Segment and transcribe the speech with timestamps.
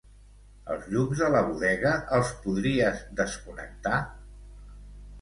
[0.75, 4.05] Els llums de la bodega els podries desconnectar?